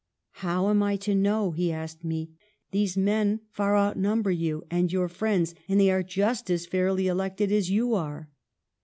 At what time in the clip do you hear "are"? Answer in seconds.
5.91-6.01, 7.93-8.27